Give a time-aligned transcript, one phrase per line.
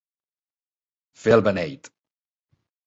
[1.25, 1.95] Fer el beneit.